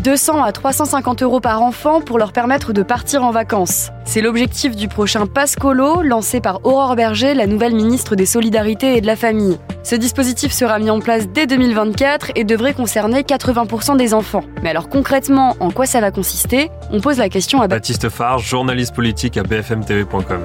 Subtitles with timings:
[0.00, 3.90] 200 à 350 euros par enfant pour leur permettre de partir en vacances.
[4.04, 9.00] C'est l'objectif du prochain Pascolo, lancé par Aurore Berger, la nouvelle ministre des Solidarités et
[9.00, 9.58] de la Famille.
[9.82, 14.44] Ce dispositif sera mis en place dès 2024 et devrait concerner 80% des enfants.
[14.62, 16.70] Mais alors concrètement, en quoi ça va consister?
[16.90, 20.40] On pose la question à Baptiste Farge, journaliste politique à bfmtv.com.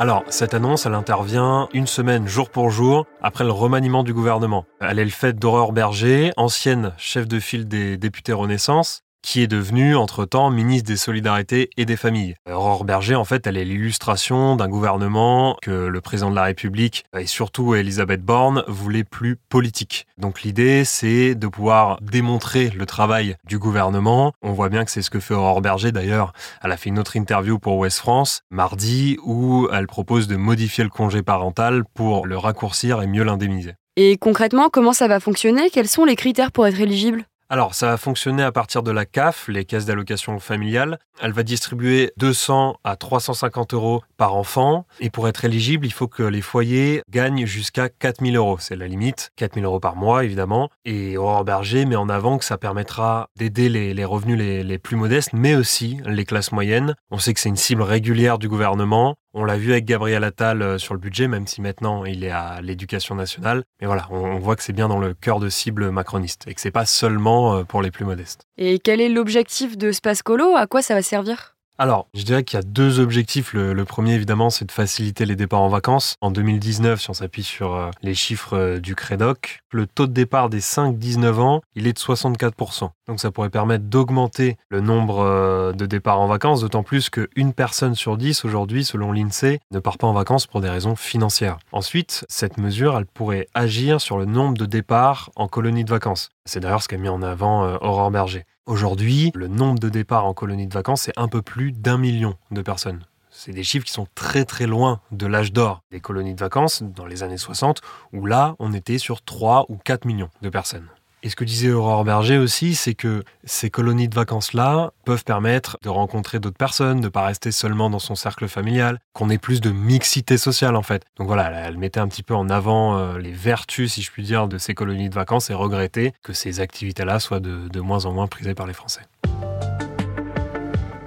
[0.00, 4.64] Alors, cette annonce, elle intervient une semaine jour pour jour après le remaniement du gouvernement.
[4.80, 9.46] Elle est le fait d'Aurore Berger, ancienne chef de file des députés Renaissance, qui est
[9.46, 12.34] devenue entre-temps ministre des Solidarités et des Familles.
[12.50, 17.04] Aurore Berger, en fait, elle est l'illustration d'un gouvernement que le président de la République
[17.16, 20.06] et surtout Elisabeth Borne voulaient plus politique.
[20.18, 24.32] Donc l'idée, c'est de pouvoir démontrer le travail du gouvernement.
[24.42, 25.92] On voit bien que c'est ce que fait Aurore Berger.
[25.92, 26.32] D'ailleurs,
[26.62, 30.84] elle a fait une autre interview pour Ouest France mardi où elle propose de modifier
[30.84, 33.74] le congé parental pour le raccourcir et mieux l'indemniser.
[33.96, 35.70] Et concrètement, comment ça va fonctionner?
[35.70, 37.24] Quels sont les critères pour être éligible?
[37.50, 40.98] Alors, ça va fonctionner à partir de la CAF, les caisses d'allocation familiale.
[41.22, 44.84] Elle va distribuer 200 à 350 euros par enfant.
[45.00, 48.58] Et pour être éligible, il faut que les foyers gagnent jusqu'à 4000 euros.
[48.60, 49.30] C'est la limite.
[49.36, 50.68] 4000 euros par mois, évidemment.
[50.84, 54.96] Et Aurore Berger met en avant que ça permettra d'aider les, revenus les, les plus
[54.96, 56.96] modestes, mais aussi les classes moyennes.
[57.10, 59.16] On sait que c'est une cible régulière du gouvernement.
[59.40, 62.30] On l'a vu avec Gabriel Attal euh, sur le budget, même si maintenant il est
[62.30, 63.62] à l'éducation nationale.
[63.80, 66.60] Mais voilà, on voit que c'est bien dans le cœur de cible macroniste et que
[66.60, 68.40] c'est pas seulement euh, pour les plus modestes.
[68.56, 71.54] Et quel est l'objectif de Space Colo À quoi ça va servir?
[71.78, 73.52] Alors, je dirais qu'il y a deux objectifs.
[73.52, 76.16] Le, premier, évidemment, c'est de faciliter les départs en vacances.
[76.20, 80.50] En 2019, si on s'appuie sur euh, les chiffres du CREDOC, le taux de départ
[80.50, 82.90] des 5-19 ans, il est de 64%.
[83.08, 87.54] Donc ça pourrait permettre d'augmenter le nombre euh, de départs en vacances, d'autant plus qu'une
[87.54, 91.58] personne sur dix aujourd'hui, selon l'INSEE, ne part pas en vacances pour des raisons financières.
[91.72, 96.28] Ensuite, cette mesure, elle pourrait agir sur le nombre de départs en colonies de vacances.
[96.44, 98.44] C'est d'ailleurs ce qu'a mis en avant Aurore Berger.
[98.66, 102.34] Aujourd'hui, le nombre de départs en colonies de vacances, c'est un peu plus d'un million
[102.50, 103.02] de personnes.
[103.30, 106.82] C'est des chiffres qui sont très très loin de l'âge d'or des colonies de vacances
[106.82, 107.80] dans les années 60,
[108.12, 110.88] où là, on était sur 3 ou 4 millions de personnes.
[111.22, 115.76] Et ce que disait Aurore Berger aussi, c'est que ces colonies de vacances-là peuvent permettre
[115.82, 119.38] de rencontrer d'autres personnes, de ne pas rester seulement dans son cercle familial, qu'on ait
[119.38, 121.02] plus de mixité sociale en fait.
[121.16, 124.22] Donc voilà, elle mettait un petit peu en avant euh, les vertus, si je puis
[124.22, 128.04] dire, de ces colonies de vacances et regrettait que ces activités-là soient de, de moins
[128.04, 129.02] en moins prisées par les Français.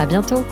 [0.00, 0.46] À bientôt